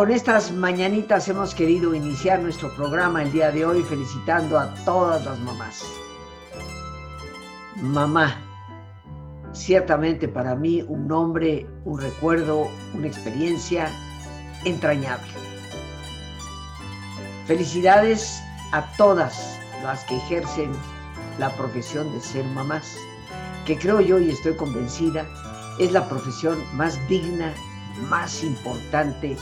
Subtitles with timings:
[0.00, 5.22] Con estas mañanitas hemos querido iniciar nuestro programa el día de hoy felicitando a todas
[5.26, 5.84] las mamás.
[7.76, 8.34] Mamá,
[9.52, 13.90] ciertamente para mí un nombre, un recuerdo, una experiencia
[14.64, 15.28] entrañable.
[17.44, 18.40] Felicidades
[18.72, 20.72] a todas las que ejercen
[21.38, 22.96] la profesión de ser mamás,
[23.66, 25.26] que creo yo y estoy convencida
[25.78, 27.52] es la profesión más digna,
[28.08, 29.36] más importante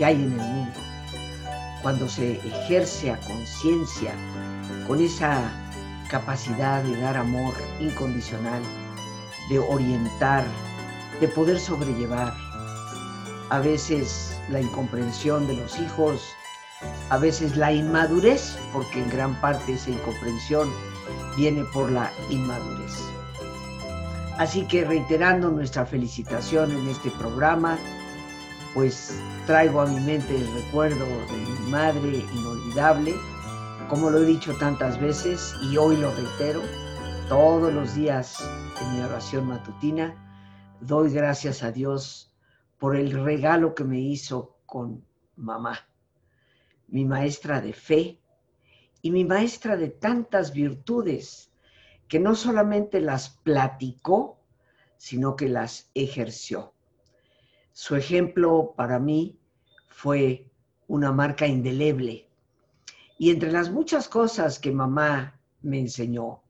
[0.00, 0.80] que hay en el mundo.
[1.82, 4.14] Cuando se ejerce a conciencia
[4.86, 5.52] con esa
[6.10, 8.62] capacidad de dar amor incondicional,
[9.50, 10.42] de orientar,
[11.20, 12.32] de poder sobrellevar
[13.50, 16.22] a veces la incomprensión de los hijos,
[17.10, 20.70] a veces la inmadurez, porque en gran parte esa incomprensión
[21.36, 22.94] viene por la inmadurez.
[24.38, 27.76] Así que reiterando nuestra felicitación en este programa,
[28.74, 33.14] pues traigo a mi mente el recuerdo de mi madre inolvidable,
[33.88, 36.62] como lo he dicho tantas veces y hoy lo reitero,
[37.28, 38.40] todos los días
[38.80, 40.14] en mi oración matutina,
[40.80, 42.32] doy gracias a Dios
[42.78, 45.04] por el regalo que me hizo con
[45.36, 45.86] mamá,
[46.88, 48.20] mi maestra de fe
[49.02, 51.50] y mi maestra de tantas virtudes
[52.06, 54.38] que no solamente las platicó,
[54.96, 56.72] sino que las ejerció.
[57.82, 59.38] Su ejemplo para mí
[59.88, 60.50] fue
[60.86, 62.28] una marca indeleble.
[63.16, 66.42] Y entre las muchas cosas que mamá me enseñó,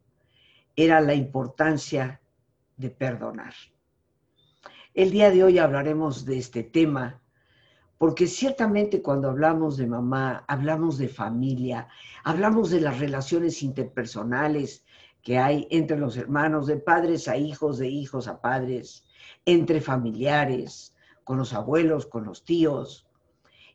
[0.74, 2.20] era la importancia
[2.76, 3.54] de perdonar.
[4.92, 7.22] El día de hoy hablaremos de este tema
[7.96, 11.86] porque ciertamente cuando hablamos de mamá, hablamos de familia,
[12.24, 14.84] hablamos de las relaciones interpersonales
[15.22, 19.04] que hay entre los hermanos, de padres a hijos, de hijos a padres,
[19.46, 20.89] entre familiares,
[21.24, 23.06] con los abuelos, con los tíos,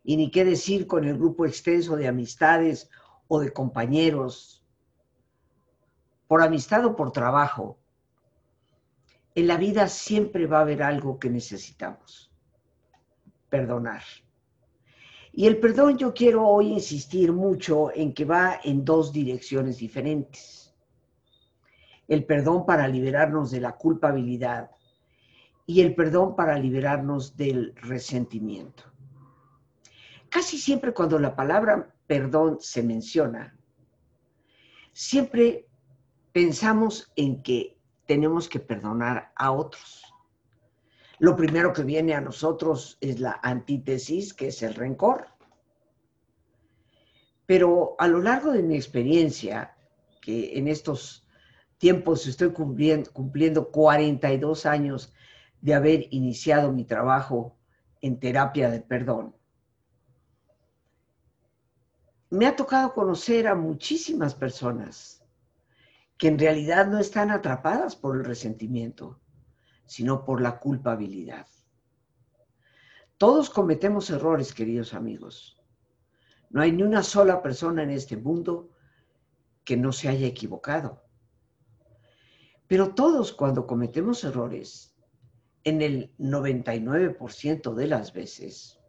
[0.03, 2.89] y ni qué decir con el grupo extenso de amistades
[3.27, 4.63] o de compañeros,
[6.27, 7.77] por amistad o por trabajo.
[9.33, 12.31] En la vida siempre va a haber algo que necesitamos,
[13.49, 14.03] perdonar.
[15.33, 20.73] Y el perdón yo quiero hoy insistir mucho en que va en dos direcciones diferentes.
[22.07, 24.71] El perdón para liberarnos de la culpabilidad
[25.65, 28.83] y el perdón para liberarnos del resentimiento.
[30.29, 33.57] Casi siempre cuando la palabra perdón se menciona,
[34.91, 35.67] siempre
[36.31, 40.03] pensamos en que tenemos que perdonar a otros.
[41.19, 45.27] Lo primero que viene a nosotros es la antítesis, que es el rencor.
[47.45, 49.75] Pero a lo largo de mi experiencia,
[50.21, 51.25] que en estos
[51.77, 55.13] tiempos estoy cumpliendo, cumpliendo 42 años
[55.65, 57.57] de haber iniciado mi trabajo
[57.99, 59.35] en terapia de perdón.
[62.29, 65.25] Me ha tocado conocer a muchísimas personas
[66.19, 69.19] que en realidad no están atrapadas por el resentimiento,
[69.87, 71.47] sino por la culpabilidad.
[73.17, 75.59] Todos cometemos errores, queridos amigos.
[76.51, 78.69] No hay ni una sola persona en este mundo
[79.63, 81.01] que no se haya equivocado.
[82.67, 84.94] Pero todos cuando cometemos errores,
[85.65, 88.79] en el 99% de las veces,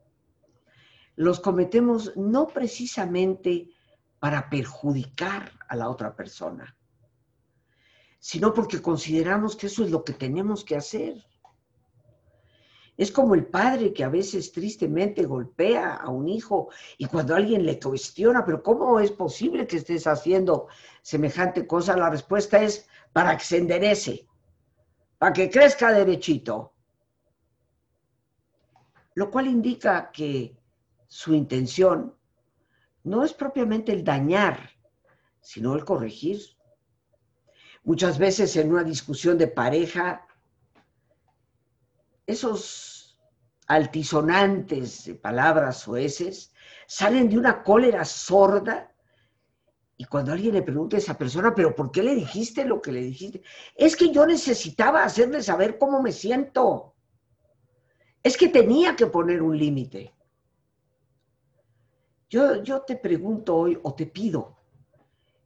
[1.17, 3.70] los cometemos no precisamente
[4.19, 6.76] para perjudicar a la otra persona,
[8.19, 11.25] sino porque consideramos que eso es lo que tenemos que hacer.
[12.99, 16.69] Es como el padre que a veces tristemente golpea a un hijo
[16.99, 20.69] y cuando alguien le cuestiona, pero ¿cómo es posible que estés haciendo
[21.00, 21.96] semejante cosa?
[21.96, 24.25] La respuesta es para que se enderece
[25.26, 26.73] para que crezca derechito.
[29.14, 30.56] Lo cual indica que
[31.08, 32.14] su intención
[33.02, 34.70] no es propiamente el dañar,
[35.40, 36.40] sino el corregir.
[37.82, 40.25] Muchas veces en una discusión de pareja,
[42.25, 43.19] esos
[43.67, 46.52] altisonantes de palabras oeces
[46.87, 48.94] salen de una cólera sorda
[49.99, 52.93] Y cuando alguien le pregunta a esa persona, pero ¿por qué le dijiste lo que
[52.93, 53.43] le dijiste?
[53.75, 56.95] Es que yo necesitaba hacerle saber cómo me siento.
[58.23, 60.15] Es que tenía que poner un límite.
[62.29, 64.59] Yo, yo te pregunto hoy o te pido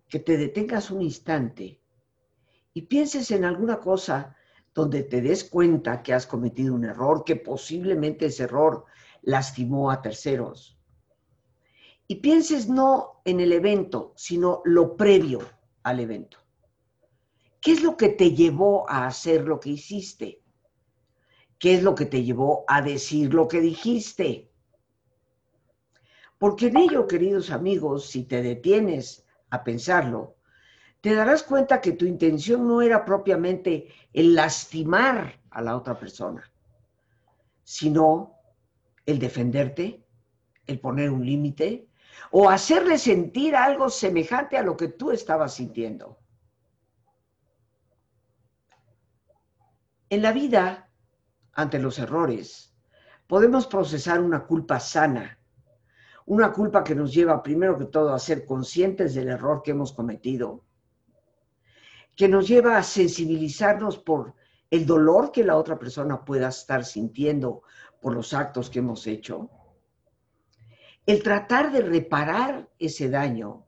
[0.09, 1.81] que te detengas un instante
[2.73, 4.37] y pienses en alguna cosa
[4.75, 8.87] donde te des cuenta que has cometido un error, que posiblemente ese error
[9.23, 10.80] lastimó a terceros
[12.11, 15.39] y pienses no en el evento, sino lo previo
[15.85, 16.39] al evento.
[17.61, 20.43] ¿Qué es lo que te llevó a hacer lo que hiciste?
[21.57, 24.51] ¿Qué es lo que te llevó a decir lo que dijiste?
[26.37, 30.35] Porque en ello, queridos amigos, si te detienes a pensarlo,
[31.01, 36.43] te darás cuenta que tu intención no era propiamente el lastimar a la otra persona,
[37.63, 38.35] sino
[39.07, 40.05] el defenderte,
[40.67, 41.87] el poner un límite,
[42.31, 46.19] o hacerle sentir algo semejante a lo que tú estabas sintiendo.
[50.09, 50.91] En la vida,
[51.53, 52.75] ante los errores,
[53.27, 55.39] podemos procesar una culpa sana,
[56.27, 59.93] una culpa que nos lleva primero que todo a ser conscientes del error que hemos
[59.93, 60.65] cometido,
[62.17, 64.35] que nos lleva a sensibilizarnos por
[64.71, 67.63] el dolor que la otra persona pueda estar sintiendo
[68.01, 69.51] por los actos que hemos hecho,
[71.07, 73.67] el tratar de reparar ese daño,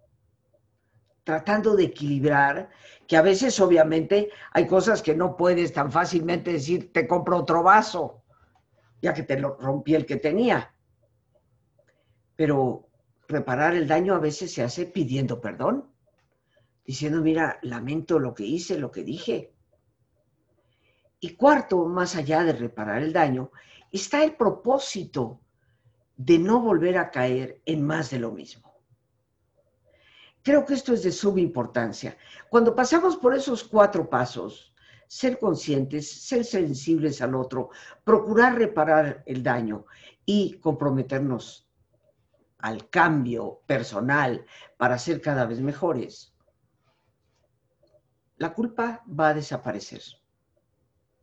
[1.25, 2.71] tratando de equilibrar,
[3.07, 7.63] que a veces obviamente hay cosas que no puedes tan fácilmente decir, te compro otro
[7.63, 8.23] vaso,
[9.01, 10.75] ya que te lo rompí el que tenía.
[12.37, 12.89] Pero
[13.29, 15.91] reparar el daño a veces se hace pidiendo perdón,
[16.85, 19.53] diciendo, mira, lamento lo que hice, lo que dije.
[21.21, 23.53] Y cuarto, más allá de reparar el daño,
[23.93, 25.42] está el propósito
[26.17, 28.73] de no volver a caer en más de lo mismo.
[30.43, 32.17] Creo que esto es de suma importancia.
[32.51, 34.75] Cuando pasamos por esos cuatro pasos,
[35.07, 37.71] ser conscientes, ser sensibles al otro,
[38.03, 39.85] procurar reparar el daño
[40.25, 41.69] y comprometernos
[42.59, 44.45] al cambio personal
[44.77, 46.35] para ser cada vez mejores,
[48.37, 50.03] la culpa va a desaparecer.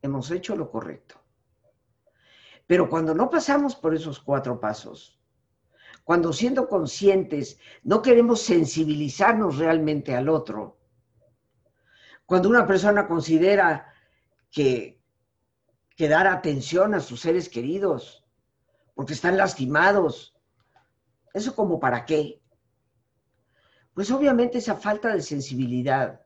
[0.01, 1.19] Hemos hecho lo correcto.
[2.69, 5.19] Pero cuando no pasamos por esos cuatro pasos,
[6.04, 10.77] cuando siendo conscientes no queremos sensibilizarnos realmente al otro,
[12.27, 13.92] cuando una persona considera
[14.51, 15.01] que,
[15.95, 18.24] que dar atención a sus seres queridos,
[18.94, 20.36] porque están lastimados,
[21.33, 22.39] ¿eso como para qué?
[23.95, 26.22] Pues obviamente esa falta de sensibilidad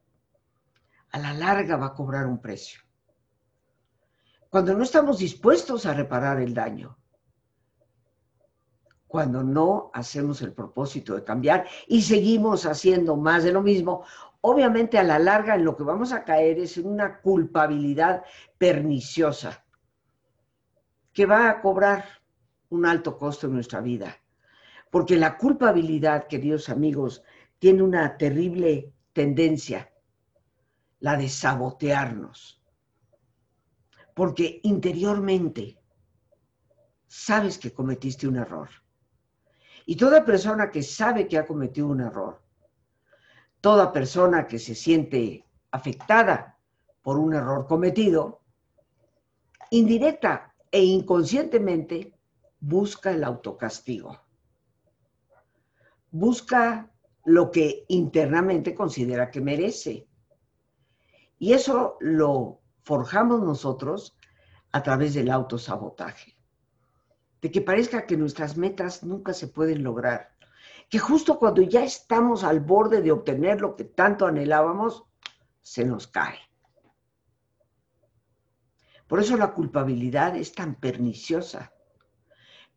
[1.09, 2.82] a la larga va a cobrar un precio
[4.53, 6.95] cuando no estamos dispuestos a reparar el daño,
[9.07, 14.05] cuando no hacemos el propósito de cambiar y seguimos haciendo más de lo mismo,
[14.41, 18.25] obviamente a la larga en lo que vamos a caer es en una culpabilidad
[18.59, 19.65] perniciosa
[21.11, 22.05] que va a cobrar
[22.69, 24.17] un alto costo en nuestra vida.
[24.91, 27.23] Porque la culpabilidad, queridos amigos,
[27.57, 29.91] tiene una terrible tendencia,
[30.99, 32.62] la de sabotearnos
[34.13, 35.79] porque interiormente
[37.07, 38.69] sabes que cometiste un error.
[39.85, 42.41] Y toda persona que sabe que ha cometido un error,
[43.61, 46.57] toda persona que se siente afectada
[47.01, 48.41] por un error cometido,
[49.71, 52.13] indirecta e inconscientemente
[52.59, 54.19] busca el autocastigo.
[56.11, 56.91] Busca
[57.25, 60.07] lo que internamente considera que merece.
[61.39, 64.15] Y eso lo forjamos nosotros
[64.71, 66.35] a través del autosabotaje.
[67.41, 70.35] De que parezca que nuestras metas nunca se pueden lograr.
[70.89, 75.03] Que justo cuando ya estamos al borde de obtener lo que tanto anhelábamos,
[75.61, 76.39] se nos cae.
[79.07, 81.73] Por eso la culpabilidad es tan perniciosa.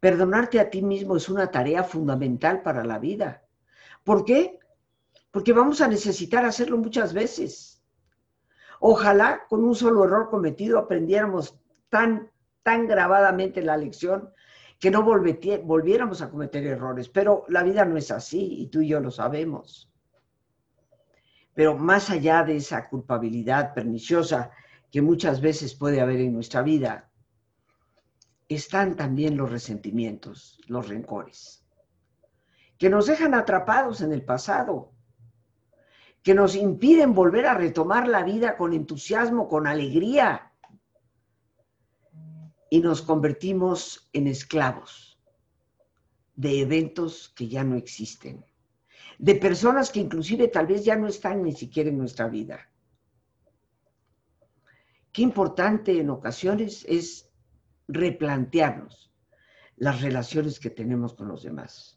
[0.01, 3.43] Perdonarte a ti mismo es una tarea fundamental para la vida.
[4.05, 4.59] ¿Por qué?
[5.31, 7.76] Porque vamos a necesitar hacerlo muchas veces.
[8.81, 12.31] Ojalá con un solo error cometido aprendiéramos tan,
[12.63, 14.31] tan grabadamente la lección
[14.79, 17.09] que no volviéramos a cometer errores.
[17.09, 19.91] Pero la vida no es así y tú y yo lo sabemos.
[21.55, 24.51] Pero más allá de esa culpabilidad perniciosa
[24.91, 27.11] que muchas veces puede haber en nuestra vida,
[28.49, 31.65] están también los resentimientos, los rencores,
[32.79, 34.93] que nos dejan atrapados en el pasado
[36.27, 40.53] que nos impiden volver a retomar la vida con entusiasmo, con alegría.
[42.69, 45.21] Y nos convertimos en esclavos
[46.35, 48.45] de eventos que ya no existen,
[49.19, 52.73] de personas que inclusive tal vez ya no están ni siquiera en nuestra vida.
[55.13, 57.31] Qué importante en ocasiones es
[57.87, 59.13] replantearnos
[59.77, 61.96] las relaciones que tenemos con los demás.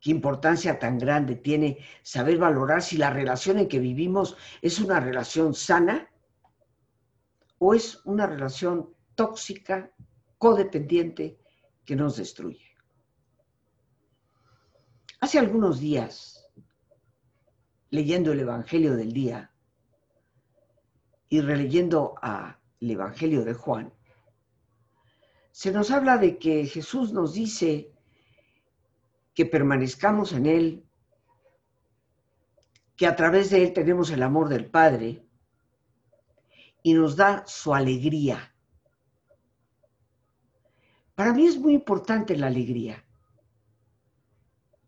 [0.00, 4.98] Qué importancia tan grande tiene saber valorar si la relación en que vivimos es una
[4.98, 6.10] relación sana
[7.58, 9.92] o es una relación tóxica,
[10.38, 11.38] codependiente,
[11.84, 12.64] que nos destruye.
[15.20, 16.48] Hace algunos días,
[17.90, 19.52] leyendo el Evangelio del día
[21.28, 22.14] y releyendo
[22.80, 23.92] el Evangelio de Juan,
[25.50, 27.92] se nos habla de que Jesús nos dice
[29.34, 30.84] que permanezcamos en Él,
[32.96, 35.24] que a través de Él tenemos el amor del Padre
[36.82, 38.54] y nos da su alegría.
[41.14, 43.04] Para mí es muy importante la alegría.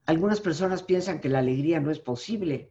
[0.07, 2.71] Algunas personas piensan que la alegría no es posible,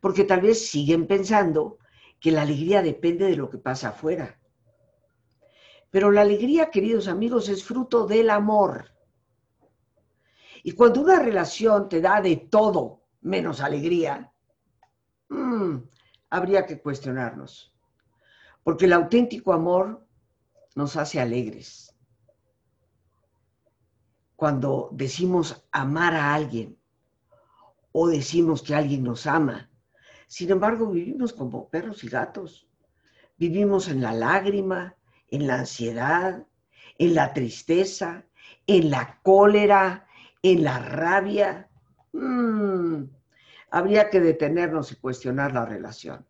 [0.00, 1.78] porque tal vez siguen pensando
[2.20, 4.40] que la alegría depende de lo que pasa afuera.
[5.90, 8.95] Pero la alegría, queridos amigos, es fruto del amor.
[10.66, 14.32] Y cuando una relación te da de todo menos alegría,
[15.28, 15.76] mm,
[16.28, 17.72] habría que cuestionarnos.
[18.64, 20.04] Porque el auténtico amor
[20.74, 21.94] nos hace alegres.
[24.34, 26.76] Cuando decimos amar a alguien
[27.92, 29.70] o decimos que alguien nos ama,
[30.26, 32.68] sin embargo vivimos como perros y gatos.
[33.36, 34.96] Vivimos en la lágrima,
[35.28, 36.44] en la ansiedad,
[36.98, 38.26] en la tristeza,
[38.66, 40.05] en la cólera,
[40.52, 41.68] en la rabia.
[42.12, 43.04] Mm,
[43.70, 46.24] habría que detenernos y cuestionar la relación.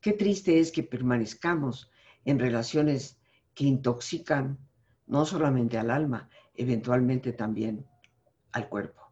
[0.00, 1.90] Qué triste es que permanezcamos
[2.24, 3.18] en relaciones
[3.54, 4.58] que intoxican
[5.06, 7.86] no solamente al alma, eventualmente también
[8.52, 9.02] al cuerpo.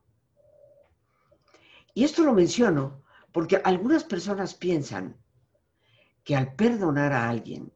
[1.95, 5.17] Y esto lo menciono porque algunas personas piensan
[6.25, 7.73] que al perdonar a alguien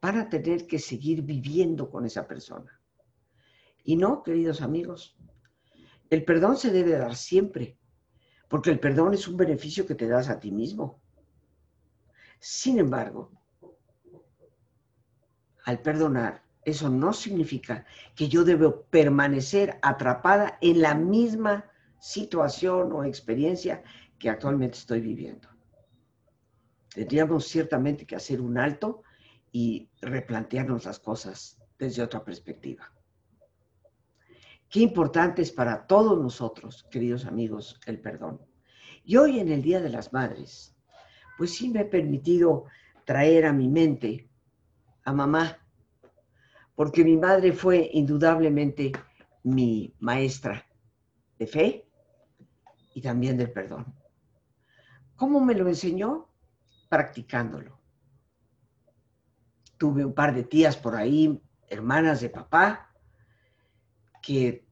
[0.00, 2.79] van a tener que seguir viviendo con esa persona.
[3.84, 5.16] Y no, queridos amigos,
[6.10, 7.78] el perdón se debe dar siempre,
[8.48, 11.00] porque el perdón es un beneficio que te das a ti mismo.
[12.38, 13.30] Sin embargo,
[15.64, 23.04] al perdonar, eso no significa que yo debo permanecer atrapada en la misma situación o
[23.04, 23.82] experiencia
[24.18, 25.48] que actualmente estoy viviendo.
[26.94, 29.02] Tendríamos ciertamente que hacer un alto
[29.52, 32.92] y replantearnos las cosas desde otra perspectiva.
[34.70, 38.40] Qué importante es para todos nosotros, queridos amigos, el perdón.
[39.04, 40.74] Y hoy en el Día de las Madres,
[41.36, 42.64] pues sí me he permitido
[43.04, 44.30] traer a mi mente
[45.04, 45.58] a mamá,
[46.74, 48.92] porque mi madre fue indudablemente
[49.42, 50.64] mi maestra
[51.38, 51.88] de fe
[52.94, 53.92] y también del perdón.
[55.16, 56.28] ¿Cómo me lo enseñó?
[56.88, 57.80] Practicándolo
[59.80, 62.89] tuve un par de tías por ahí, hermanas de papá,
[64.22, 64.64] que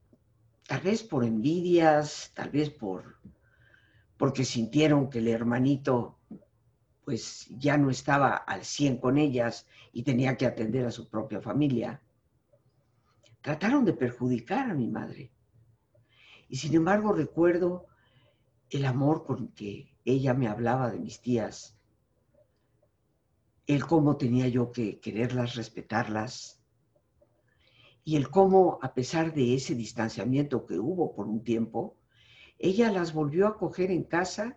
[0.66, 3.18] tal vez por envidias, tal vez por
[4.16, 6.18] porque sintieron que el hermanito
[7.04, 11.40] pues ya no estaba al 100 con ellas y tenía que atender a su propia
[11.40, 12.02] familia,
[13.40, 15.30] trataron de perjudicar a mi madre.
[16.48, 17.86] Y sin embargo recuerdo
[18.68, 21.78] el amor con que ella me hablaba de mis tías
[23.66, 26.57] el cómo tenía yo que quererlas, respetarlas,
[28.08, 31.98] y el cómo, a pesar de ese distanciamiento que hubo por un tiempo,
[32.58, 34.56] ella las volvió a coger en casa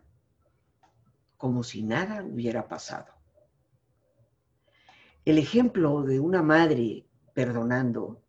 [1.36, 3.12] como si nada hubiera pasado.
[5.26, 8.24] El ejemplo de una madre perdonando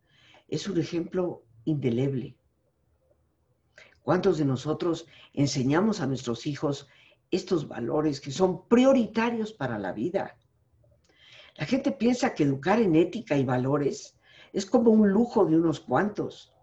[0.49, 2.37] es un ejemplo indeleble.
[4.03, 6.89] ¿Cuántos de nosotros enseñamos a nuestros hijos
[7.31, 10.37] estos valores que son prioritarios para la vida?
[11.55, 14.17] La gente piensa que educar en ética y valores
[14.53, 16.55] es como un lujo de unos cuantos.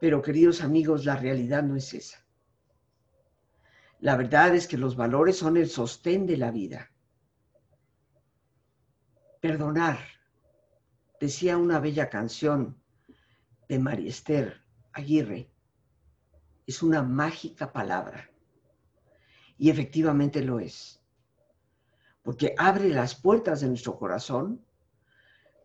[0.00, 2.24] Pero queridos amigos, la realidad no es esa.
[4.00, 6.90] La verdad es que los valores son el sostén de la vida.
[9.40, 9.98] Perdonar,
[11.20, 12.82] decía una bella canción
[13.68, 14.60] de María Esther
[14.92, 15.50] Aguirre,
[16.66, 18.30] es una mágica palabra.
[19.56, 21.02] Y efectivamente lo es
[22.22, 24.64] porque abre las puertas de nuestro corazón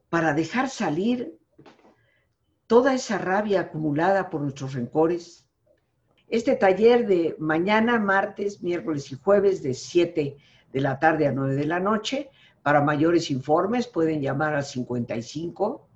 [0.09, 1.37] para dejar salir
[2.67, 5.45] toda esa rabia acumulada por nuestros rencores.
[6.27, 10.37] Este taller de mañana, martes, miércoles y jueves de 7
[10.73, 12.29] de la tarde a 9 de la noche.
[12.61, 15.87] Para mayores informes pueden llamar al 55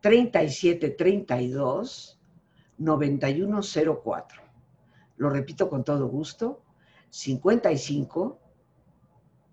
[0.00, 2.20] 37 32
[2.78, 4.42] 9104.
[5.16, 6.62] Lo repito con todo gusto,
[7.10, 8.40] 55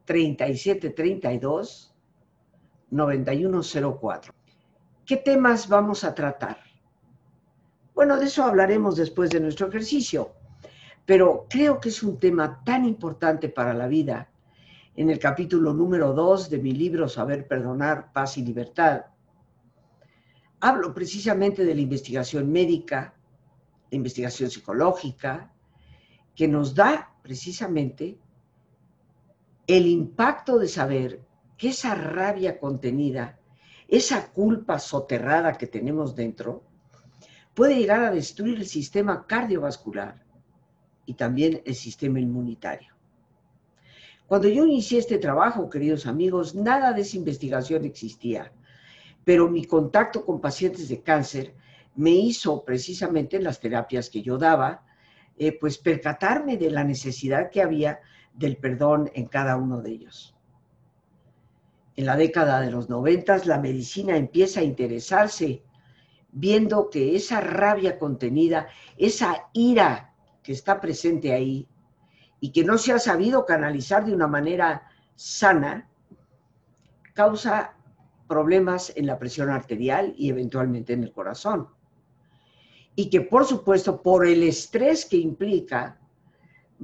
[0.06, 1.93] 3732
[2.94, 4.34] 9104.
[5.06, 6.58] ¿Qué temas vamos a tratar?
[7.94, 10.34] Bueno, de eso hablaremos después de nuestro ejercicio,
[11.06, 14.30] pero creo que es un tema tan importante para la vida.
[14.96, 19.06] En el capítulo número 2 de mi libro Saber Perdonar, Paz y Libertad,
[20.60, 23.14] hablo precisamente de la investigación médica,
[23.92, 25.52] la investigación psicológica,
[26.36, 28.18] que nos da precisamente
[29.68, 31.22] el impacto de saber
[31.58, 33.40] que esa rabia contenida,
[33.88, 36.64] esa culpa soterrada que tenemos dentro,
[37.54, 40.24] puede llegar a destruir el sistema cardiovascular
[41.06, 42.94] y también el sistema inmunitario.
[44.26, 48.52] Cuando yo inicié este trabajo, queridos amigos, nada de esa investigación existía,
[49.24, 51.54] pero mi contacto con pacientes de cáncer
[51.96, 54.86] me hizo precisamente en las terapias que yo daba,
[55.38, 58.00] eh, pues percatarme de la necesidad que había
[58.34, 60.36] del perdón en cada uno de ellos.
[61.96, 65.64] En la década de los noventas, la medicina empieza a interesarse
[66.32, 71.68] viendo que esa rabia contenida, esa ira que está presente ahí
[72.40, 75.88] y que no se ha sabido canalizar de una manera sana,
[77.14, 77.76] causa
[78.28, 81.68] problemas en la presión arterial y eventualmente en el corazón.
[82.96, 86.00] Y que por supuesto por el estrés que implica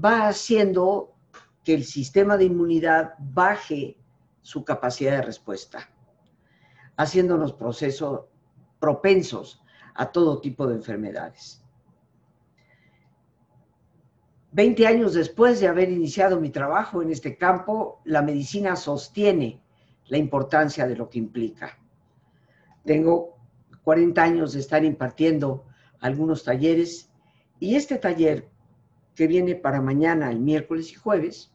[0.03, 1.15] va haciendo
[1.63, 3.98] que el sistema de inmunidad baje
[4.41, 5.89] su capacidad de respuesta,
[6.97, 8.25] haciéndonos procesos
[8.79, 9.61] propensos
[9.93, 11.61] a todo tipo de enfermedades.
[14.51, 19.61] Veinte años después de haber iniciado mi trabajo en este campo, la medicina sostiene
[20.07, 21.77] la importancia de lo que implica.
[22.83, 23.37] Tengo
[23.83, 25.65] 40 años de estar impartiendo
[25.99, 27.11] algunos talleres
[27.59, 28.49] y este taller
[29.13, 31.51] que viene para mañana, el miércoles y jueves,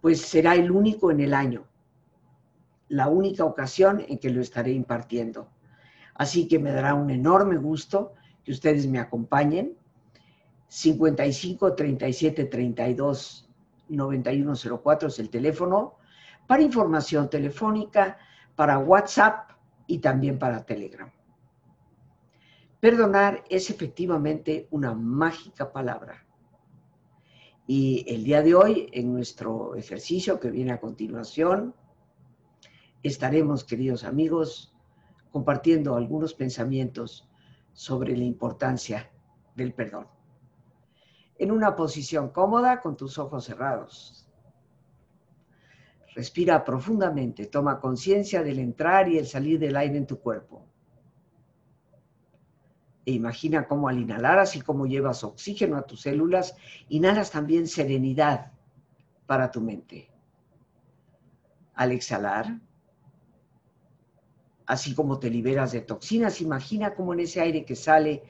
[0.00, 1.66] pues será el único en el año,
[2.90, 5.48] la única ocasión en que lo estaré impartiendo.
[6.14, 9.76] Así que me dará un enorme gusto que ustedes me acompañen.
[10.66, 13.48] 55 37 32
[13.88, 15.96] 9104 es el teléfono
[16.46, 18.18] para información telefónica,
[18.56, 19.52] para WhatsApp
[19.86, 21.10] y también para Telegram.
[22.80, 26.26] Perdonar es efectivamente una mágica palabra.
[27.68, 31.74] Y el día de hoy, en nuestro ejercicio que viene a continuación,
[33.02, 34.74] estaremos, queridos amigos,
[35.30, 37.28] compartiendo algunos pensamientos
[37.72, 39.10] sobre la importancia
[39.54, 40.06] del perdón.
[41.38, 44.26] En una posición cómoda, con tus ojos cerrados.
[46.14, 50.66] Respira profundamente, toma conciencia del entrar y el salir del aire en tu cuerpo.
[53.06, 56.56] E imagina cómo al inhalar, así como llevas oxígeno a tus células,
[56.88, 58.52] inhalas también serenidad
[59.26, 60.10] para tu mente.
[61.74, 62.60] Al exhalar,
[64.70, 68.22] así como te liberas de toxinas, imagina cómo en ese aire que sale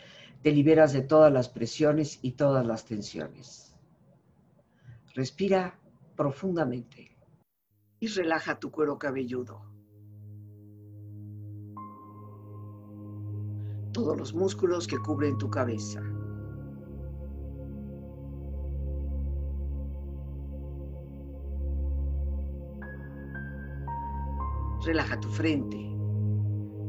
[0.42, 3.74] te liberas de todas las presiones y todas las tensiones.
[5.14, 5.78] Respira
[6.16, 7.16] profundamente
[8.00, 9.70] y relaja tu cuero cabelludo.
[13.92, 16.00] todos los músculos que cubren tu cabeza.
[24.84, 25.89] Relaja tu frente.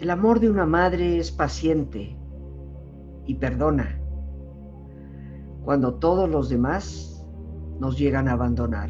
[0.00, 2.16] El amor de una madre es paciente
[3.26, 4.00] y perdona
[5.62, 7.22] cuando todos los demás
[7.78, 8.88] nos llegan a abandonar.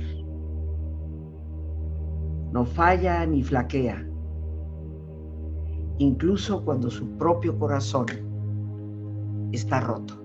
[2.52, 4.08] No falla ni flaquea,
[5.98, 8.06] incluso cuando su propio corazón
[9.50, 10.19] está roto.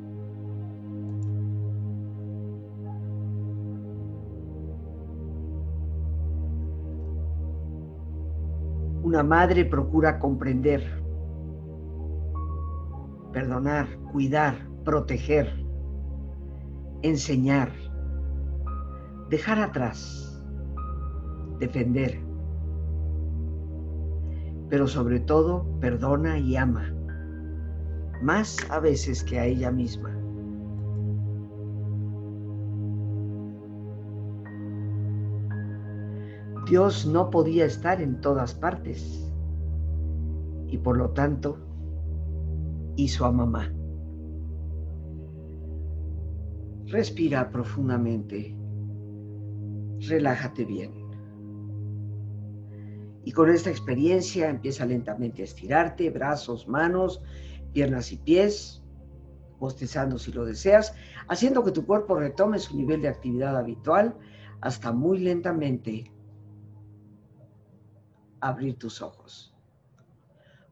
[9.16, 10.84] Una madre procura comprender,
[13.32, 15.48] perdonar, cuidar, proteger,
[17.02, 17.72] enseñar,
[19.30, 20.38] dejar atrás,
[21.60, 22.22] defender,
[24.70, 26.94] pero sobre todo perdona y ama,
[28.22, 30.15] más a veces que a ella misma.
[36.66, 39.32] Dios no podía estar en todas partes
[40.68, 41.60] y por lo tanto
[42.96, 43.72] hizo a mamá.
[46.88, 48.58] Respira profundamente,
[50.08, 50.92] relájate bien.
[53.24, 57.22] Y con esta experiencia empieza lentamente a estirarte, brazos, manos,
[57.74, 58.84] piernas y pies,
[59.60, 60.96] bostezando si lo deseas,
[61.28, 64.18] haciendo que tu cuerpo retome su nivel de actividad habitual
[64.62, 66.12] hasta muy lentamente
[68.40, 69.54] abrir tus ojos.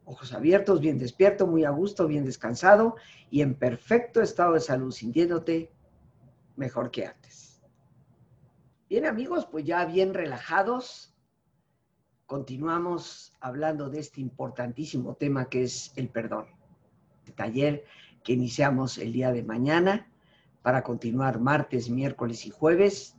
[0.06, 2.98] ojos abiertos, bien despierto, muy a gusto, bien descansado
[3.30, 5.72] y en perfecto estado de salud, sintiéndote
[6.56, 7.62] mejor que antes.
[8.90, 11.16] Bien amigos, pues ya bien relajados,
[12.26, 16.48] continuamos hablando de este importantísimo tema que es el perdón.
[17.26, 17.86] El taller
[18.24, 20.12] que iniciamos el día de mañana
[20.62, 23.16] para continuar martes, miércoles y jueves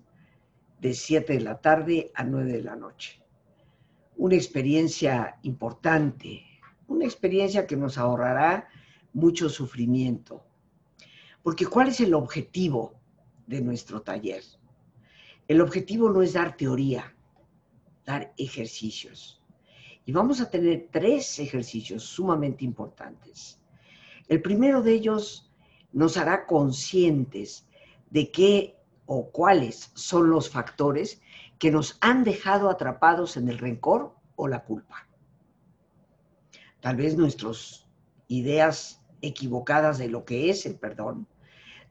[0.81, 3.24] de 7 de la tarde a 9 de la noche.
[4.17, 6.45] Una experiencia importante,
[6.87, 8.69] una experiencia que nos ahorrará
[9.13, 10.45] mucho sufrimiento.
[11.43, 12.95] Porque ¿cuál es el objetivo
[13.47, 14.43] de nuestro taller?
[15.47, 17.15] El objetivo no es dar teoría,
[18.07, 19.43] dar ejercicios.
[20.07, 23.61] Y vamos a tener tres ejercicios sumamente importantes.
[24.29, 25.51] El primero de ellos
[25.93, 27.67] nos hará conscientes
[28.11, 31.21] de qué o cuáles son los factores
[31.59, 35.07] que nos han dejado atrapados en el rencor o la culpa.
[36.81, 37.89] Tal vez nuestras
[38.29, 41.27] ideas equivocadas de lo que es el perdón.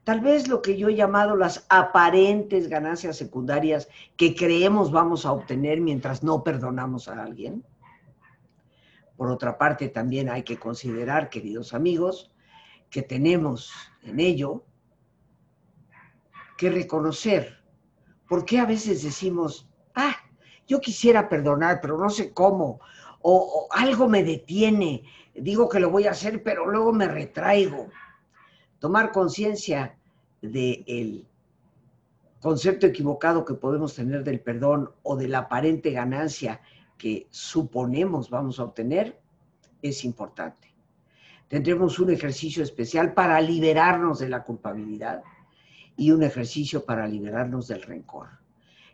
[0.04, 5.32] Tal vez lo que yo he llamado las aparentes ganancias secundarias que creemos vamos a
[5.32, 7.64] obtener mientras no perdonamos a alguien.
[9.16, 12.34] Por otra parte, también hay que considerar, queridos amigos,
[12.90, 13.72] que tenemos
[14.04, 14.66] en ello
[16.58, 17.63] que reconocer
[18.28, 20.16] por qué a veces decimos, ah,
[20.68, 22.80] yo quisiera perdonar, pero no sé cómo,
[23.22, 27.90] o, algo me detiene, digo que lo voy a hacer, pero luego me retraigo.
[28.80, 29.98] Tomar conciencia
[30.42, 31.26] del
[32.42, 36.62] concepto equivocado que podemos tener del perdón o de la aparente ganancia
[36.98, 39.20] que suponemos vamos a obtener
[39.82, 40.74] es importante.
[41.48, 45.24] Tendremos un ejercicio especial para liberarnos de la culpabilidad
[45.96, 48.30] y un ejercicio para liberarnos del rencor.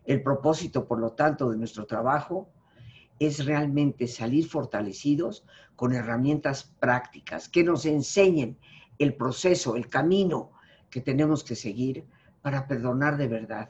[0.05, 2.49] El propósito, por lo tanto, de nuestro trabajo
[3.19, 8.57] es realmente salir fortalecidos con herramientas prácticas que nos enseñen
[8.97, 10.51] el proceso, el camino
[10.89, 12.05] que tenemos que seguir
[12.41, 13.69] para perdonar de verdad,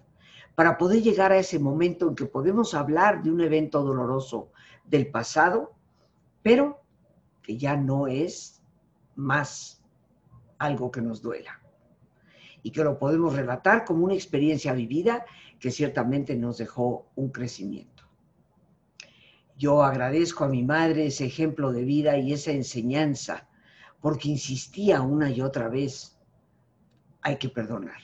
[0.56, 4.52] para poder llegar a ese momento en que podemos hablar de un evento doloroso
[4.86, 5.74] del pasado,
[6.42, 6.82] pero
[7.42, 8.62] que ya no es
[9.16, 9.82] más
[10.58, 11.59] algo que nos duela.
[12.64, 15.26] Y que lo podemos relatar como una experiencia vivida
[15.60, 18.04] que ciertamente nos dejó un crecimiento.
[19.58, 23.50] Yo agradezco a mi madre ese ejemplo de vida y esa enseñanza,
[24.00, 26.18] porque insistía una y otra vez,
[27.22, 28.02] hay que perdonar.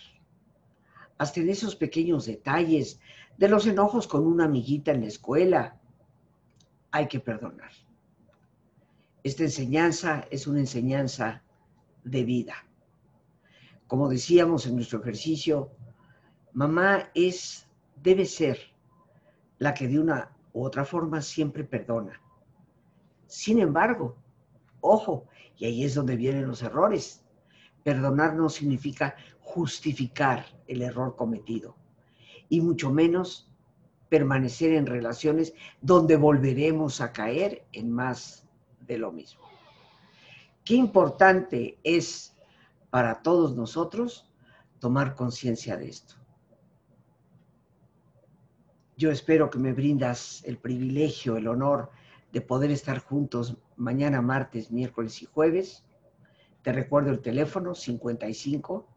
[1.18, 3.00] Hasta en esos pequeños detalles
[3.38, 5.80] de los enojos con una amiguita en la escuela,
[6.92, 7.72] hay que perdonar.
[9.24, 11.42] Esta enseñanza es una enseñanza
[12.04, 12.54] de vida.
[13.88, 15.72] Como decíamos en nuestro ejercicio,
[16.54, 17.68] mamá es,
[18.02, 18.60] debe ser
[19.60, 22.22] la que de una u otra forma siempre perdona.
[23.28, 24.16] Sin embargo,
[24.82, 27.24] ojo, y ahí es donde vienen los errores.
[27.84, 31.76] Perdonar no significa justificar el error cometido,
[32.50, 33.52] y mucho menos
[34.10, 38.48] permanecer en relaciones donde volveremos a caer en más
[38.88, 39.42] de lo mismo.
[40.64, 42.35] Qué importante es
[42.96, 44.26] para todos nosotros
[44.80, 46.16] tomar conciencia de esto.
[48.96, 51.92] Yo espero que me brindas el privilegio, el honor
[52.32, 55.84] de poder estar juntos mañana, martes, miércoles y jueves.
[56.62, 58.88] Te recuerdo el teléfono 55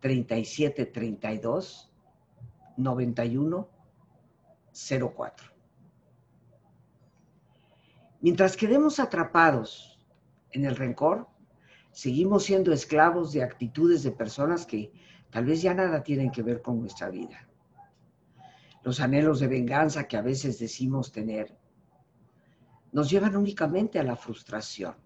[0.00, 1.92] 37 32
[2.78, 3.68] 91
[4.72, 5.46] 04.
[8.22, 10.00] Mientras quedemos atrapados
[10.50, 11.28] en el rencor,
[11.94, 14.92] seguimos siendo esclavos de actitudes de personas que
[15.30, 17.48] tal vez ya nada tienen que ver con nuestra vida.
[18.82, 21.56] Los anhelos de venganza que a veces decimos tener
[22.90, 24.96] nos llevan únicamente a la frustración.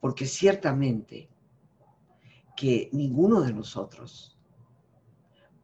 [0.00, 1.28] Porque ciertamente
[2.56, 4.38] que ninguno de nosotros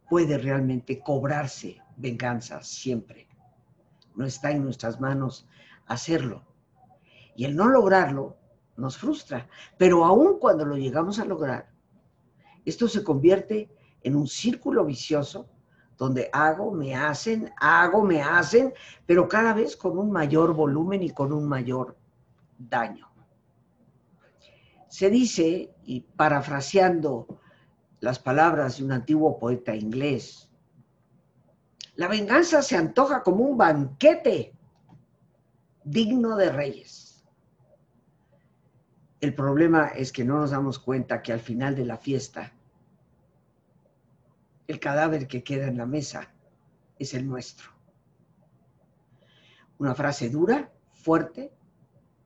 [0.09, 3.27] puede realmente cobrarse venganza siempre.
[4.15, 5.47] No está en nuestras manos
[5.87, 6.43] hacerlo.
[7.35, 8.40] Y el no lograrlo
[8.77, 11.69] nos frustra, pero aún cuando lo llegamos a lograr,
[12.65, 13.69] esto se convierte
[14.03, 15.49] en un círculo vicioso
[15.97, 18.73] donde hago, me hacen, hago, me hacen,
[19.05, 21.95] pero cada vez con un mayor volumen y con un mayor
[22.57, 23.07] daño.
[24.87, 27.27] Se dice, y parafraseando
[27.99, 30.49] las palabras de un antiguo poeta inglés,
[31.95, 34.55] la venganza se antoja como un banquete
[35.83, 37.10] digno de reyes.
[39.21, 42.51] El problema es que no nos damos cuenta que al final de la fiesta,
[44.65, 46.33] el cadáver que queda en la mesa
[46.97, 47.69] es el nuestro.
[49.77, 51.53] Una frase dura, fuerte,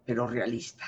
[0.05, 0.85] pero realista.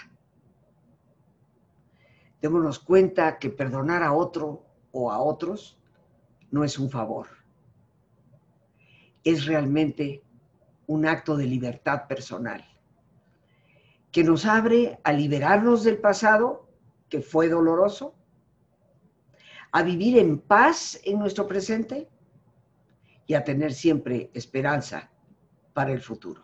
[2.41, 5.77] Démonos cuenta que perdonar a otro o a otros
[6.51, 7.27] no es un favor.
[9.25, 10.23] Es realmente
[10.85, 12.63] un acto de libertad personal
[14.17, 16.67] que nos abre a liberarnos del pasado,
[17.08, 18.15] que fue doloroso,
[19.71, 22.10] a vivir en paz en nuestro presente
[23.27, 25.12] y a tener siempre esperanza
[25.71, 26.43] para el futuro.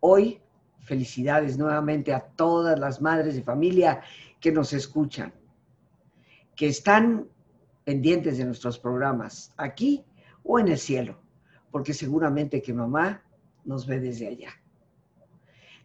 [0.00, 0.42] Hoy,
[0.80, 4.00] felicidades nuevamente a todas las madres de familia
[4.40, 5.32] que nos escuchan,
[6.56, 7.28] que están
[7.84, 10.04] pendientes de nuestros programas aquí
[10.42, 11.22] o en el cielo,
[11.70, 13.22] porque seguramente que mamá
[13.64, 14.50] nos ve desde allá.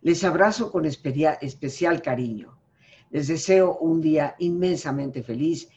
[0.04, 2.58] Les abrazo con especial cariño.
[3.10, 5.70] Les deseo un día inmensamente feliz,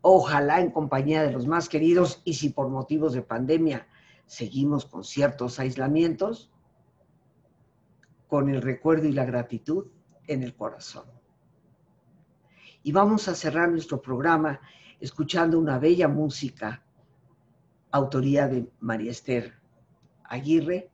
[0.00, 3.86] ojalá en compañía de los más queridos y si por motivos de pandemia
[4.26, 6.50] seguimos con ciertos aislamientos,
[8.26, 9.86] con el recuerdo y la gratitud
[10.26, 11.04] en el corazón.
[12.82, 14.60] Y vamos a cerrar nuestro programa
[14.98, 16.82] escuchando una bella música,
[17.92, 19.54] autoría de María Esther
[20.24, 20.90] Aguirre,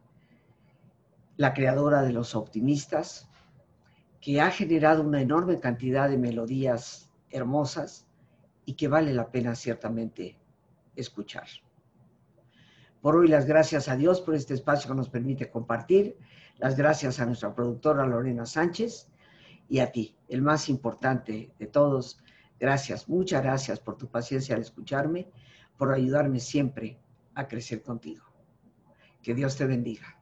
[1.38, 3.28] la creadora de los optimistas,
[4.20, 8.06] que ha generado una enorme cantidad de melodías hermosas
[8.64, 10.36] y que vale la pena ciertamente
[10.96, 11.46] escuchar.
[13.00, 16.18] Por hoy las gracias a Dios por este espacio que nos permite compartir
[16.56, 19.08] las gracias a nuestra productora Lorena Sánchez
[19.68, 22.18] y a ti, el más importante de todos.
[22.58, 25.30] Gracias, muchas gracias por tu paciencia al escucharme,
[25.76, 26.98] por ayudarme siempre
[27.36, 28.24] a crecer contigo.
[29.22, 30.17] Que Dios te bendiga.